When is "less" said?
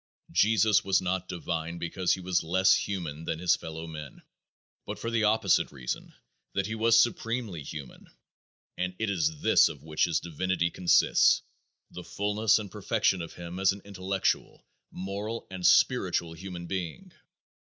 2.41-2.73